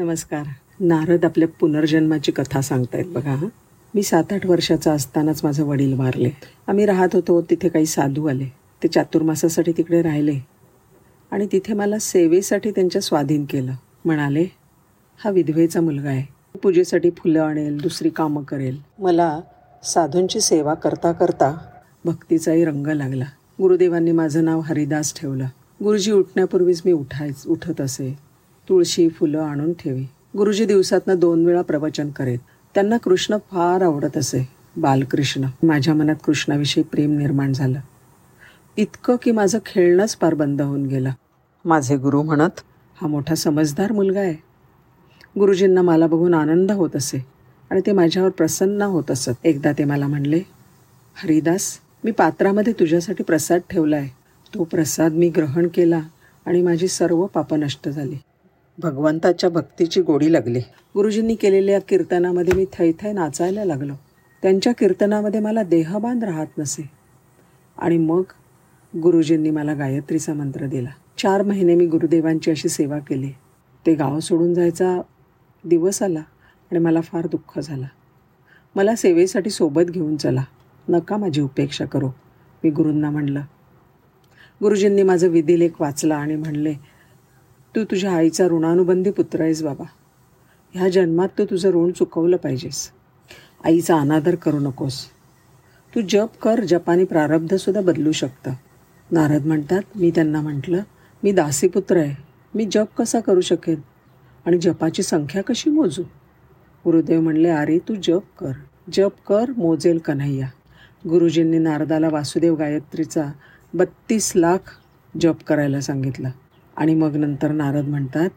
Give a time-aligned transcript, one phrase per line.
[0.00, 0.42] नमस्कार.
[0.80, 3.48] नारद आपल्या पुनर्जन्माची कथा सांगतायत बघा हां.
[3.94, 6.30] मी सात आठ वर्षाचा असतानाच माझे वडील वारले.
[6.66, 8.44] आम्ही राहत होतो तिथे काही साधू आले.
[8.82, 10.38] ते चातुर्मासासाठी तिकडे राहिले.
[11.30, 13.72] आणि तिथे मला सेवेसाठी त्यांच्या स्वाधीन केलं.
[14.04, 14.46] म्हणाले
[15.24, 16.58] हा विधवेचा मुलगा आहे.
[16.58, 18.80] पूजेसाठी फुलं आणेल दुसरी कामं करेल.
[18.98, 19.40] मला
[19.84, 21.58] साधूंची सेवा करता करता
[22.04, 23.24] भक्तीचाही रंग लागला.
[23.60, 25.46] गुरुदेवांनी माझं नाव हरिदास ठेवलं.
[25.84, 28.29] गुरुजी उठण्यापूर्वीच मी उठायच उठत असे.
[28.70, 30.06] तुळशी फुलं आणून ठेवी.
[30.36, 32.38] गुरुजी दिवसातनं दोन वेळा प्रवचन करेत
[32.74, 34.48] त्यांना कृष्ण फार आवडत असे.
[34.76, 35.46] बालकृष्ण.
[35.62, 37.80] माझ्या मनात कृष्णाविषयी प्रेम निर्माण झालं.
[38.76, 41.10] इतकं की माझं खेळणंच फार बंद होऊन गेलं.
[41.64, 42.60] माझे गुरु म्हणत
[43.00, 44.36] हा मोठा समजदार मुलगा आहे.
[45.38, 47.26] गुरुजींना मला बघून आनंद होत असे
[47.70, 49.30] आणि ते माझ्यावर प्रसन्न होत असत.
[49.44, 50.40] एकदा ते मला म्हणले
[51.14, 54.08] हरिदास मी पात्रामध्ये तुझ्यासाठी प्रसाद ठेवला आहे
[54.54, 56.00] तो प्रसाद मी ग्रहण केला
[56.46, 58.16] आणि माझी सर्व पापं नष्ट झाली.
[58.82, 60.58] भगवंताच्या भक्तीची गोडी लागली.
[60.94, 63.92] गुरुजींनी केलेल्या कीर्तनामध्ये मी थैथै नाचायला लागलो.
[64.42, 66.90] त्यांच्या कीर्तनामध्ये मला देहबान राहत नसे.
[67.78, 68.22] आणि मग
[69.02, 70.88] गुरुजींनी मला गायत्रीचा मंत्र दिला.
[71.18, 73.30] चार महिने मी गुरुदेवांची अशी सेवा केली.
[73.86, 75.00] ते गाव सोडून जायचा
[75.64, 76.20] दिवस आला
[76.70, 77.86] आणि मला फार दुःख झाला.
[78.76, 80.44] मला सेवेसाठी सोबत घेऊन चला.
[80.88, 82.08] नका माझी उपेक्षा करू.
[82.64, 83.40] मी गुरूंना म्हणलं.
[84.62, 86.74] गुरुजींनी माझं विधिलेख वाचला आणि म्हणले
[87.76, 89.84] तू तुझ्या आईचा ऋणानुबंधी पुत्र आहेस बाबा.
[90.74, 92.90] ह्या जन्मात तू तुझं ऋण चुकवलं पाहिजेस.
[93.64, 95.06] आईचा अनादर करू नकोस.
[95.94, 98.52] तू जप कर जपानी प्रारब्धसुद्धा बदलू शकतं.
[99.12, 100.82] नारद म्हणतात मी त्यांना म्हटलं
[101.22, 102.22] मी दासीपुत्र आहे.
[102.54, 103.80] मी जप कसा करू शकेन?
[104.46, 106.02] आणि जपाची संख्या कशी मोजू?
[106.84, 108.52] गुरुदेव म्हणले अरे तू जप कर.
[108.92, 110.48] जप कर मोजेल कन्हैया.
[111.08, 113.24] गुरुजींनी नारदाला वासुदेव गायत्रीचा
[113.74, 114.58] बत्तीस लाख
[115.20, 116.30] जप करायला सांगितलं.
[116.80, 118.30] आणि मग नंतर नारद म्हणतात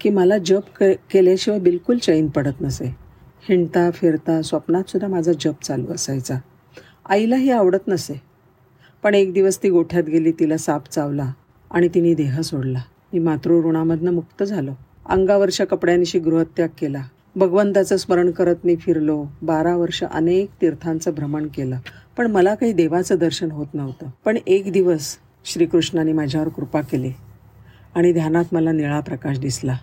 [0.00, 2.96] की मला जप के केल्याशिवाय बिलकुल चैन पडत नसे.
[3.48, 6.34] हिंडता फिरता स्वप्नातसुद्धा माझा जप चालू असायचा.
[7.08, 8.22] आईलाही आवडत नसे.
[9.02, 11.32] पण एक दिवस ती गोठ्यात गेली तिला साप चावला
[11.70, 12.78] आणि तिने देह सोडला.
[13.12, 14.72] मी मातृऋणामधनं मुक्त झालो.
[15.06, 17.02] अंगावरच्या कपड्यांशी गृहत्याग केला.
[17.36, 19.26] भगवंताचं स्मरण करत मी फिरलो.
[19.42, 21.78] बारा वर्ष अनेक तीर्थांचं भ्रमण केलं.
[22.16, 24.06] पण मला काही देवाचं दर्शन होत नव्हतं.
[24.24, 27.12] पण एक दिवस श्रीकृष्णाने माझ्यावर कृपा केली.
[27.94, 29.76] आणि ध्यानात मला निळा प्रकाश दिसला.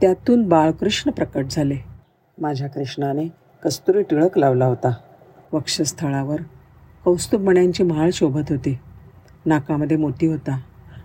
[0.00, 1.76] त्यातून बाळकृष्ण प्रकट झाले.
[2.40, 3.28] माझ्या कृष्णाने
[3.64, 4.92] कस्तुरी टिळक लावला होता.
[5.52, 6.40] वक्षस्थळावर
[7.04, 8.78] कौस्तुभमण्यांची माळ शोभत होती.
[9.46, 10.60] नाकामध्ये मोती होता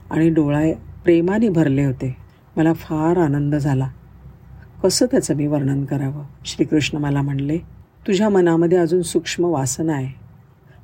[0.10, 0.72] आणि डोळा
[1.04, 2.18] प्रेमाने भरले होते.
[2.58, 3.90] मला फार आनंद झाला.
[4.84, 6.24] कसं त्याचं मी वर्णन करावं?
[6.46, 7.58] श्रीकृष्ण मला म्हणले
[8.08, 10.20] तुझ्या मनामध्ये अजून सूक्ष्म वासना आहे.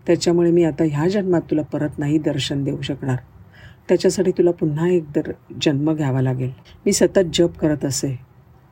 [0.07, 3.17] त्याच्यामुळे मी आता ह्या जन्मात तुला परत नाही दर्शन देऊ शकणार.
[3.89, 6.51] त्याच्यासाठी तुला पुन्हा एकदा जन्म घ्यावा लागेल.
[6.85, 8.19] मी सतत जप करत असे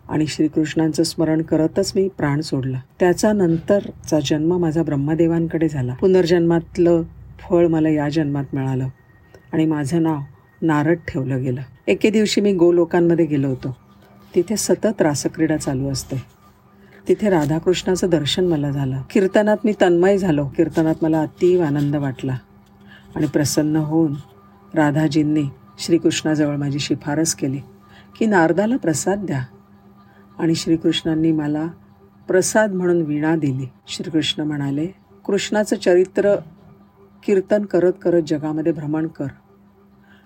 [0.09, 2.79] आणि श्रीकृष्णांचं स्मरण करतच मी प्राण सोडला.
[2.99, 5.93] त्याचा नंतरचा जन्म माझा ब्रह्मदेवांकडे झाला.
[5.93, 7.03] पुनर्जन्मातलं
[7.39, 8.87] फळ मला या जन्मात मिळालं
[9.53, 10.19] आणि माझं नाव
[10.61, 11.61] नारद ठेवलं गेलं.
[11.87, 13.77] एके दिवशी मी गोलोकांमध्ये गेलो होतो.
[14.35, 16.23] तिथे सतत रासक्रीडा चालू असते.
[17.07, 19.01] तिथे राधाकृष्णाचं दर्शन मला झालं.
[19.11, 20.47] कीर्तनात मी तन्मय झालो.
[20.47, 22.37] कीर्तनात मला अतीव आनंद वाटला
[23.15, 24.13] आणि प्रसन्न होऊन
[24.73, 25.43] राधाजींनी
[25.79, 27.59] श्रीकृष्णाजवळ माझी शिफारस केली
[28.19, 29.45] की नारदाला प्रसाद द्या.
[30.39, 31.67] आणि श्रीकृष्णांनी मला
[32.27, 33.67] प्रसाद म्हणून वीणा दिली.
[33.87, 34.87] श्रीकृष्ण म्हणाले
[35.25, 36.35] कृष्णाचं चरित्र
[37.25, 39.27] कीर्तन करत करत जगामध्ये भ्रमण कर.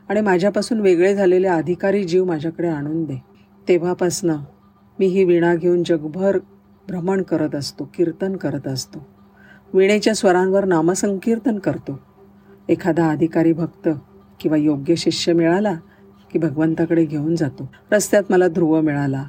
[0.09, 3.23] आणि माझ्यापासून वेगळे झालेले अधिकारी जीव माझ्याकडे आणून दे.
[3.67, 4.35] तेव्हापासनं
[4.99, 6.37] मी ही वीणा घेऊन जगभर
[6.87, 9.07] भ्रमण करत असतो कीर्तन करत असतो.
[9.73, 11.99] वीणेच्या स्वरांवर नामसंकीर्तन करतो.
[12.69, 13.89] एखादा अधिकारी भक्त
[14.41, 15.73] किंवा योग्य शिष्य मिळाला
[16.31, 17.71] की भगवंताकडे घेऊन जातो.
[17.91, 19.25] रस्त्यात मला ध्रुव मिळाला.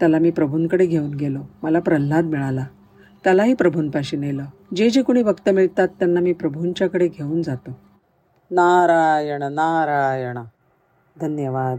[0.00, 1.38] त्याला मी प्रभूंकडे घेऊन गेलो.
[1.62, 2.64] मला प्रल्हाद मिळाला.
[3.24, 4.44] त्यालाही प्रभूंपाशी नेलं.
[4.76, 7.70] जे जे कोणी भक्त मिळतात त्यांना मी प्रभूंच्याकडे घेऊन जातो.
[8.50, 10.38] नारायण नारायण.
[11.20, 11.78] धन्यवाद.